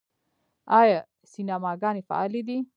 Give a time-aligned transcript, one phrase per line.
[0.79, 0.99] آیا
[1.31, 2.57] سینماګانې فعالې دي؟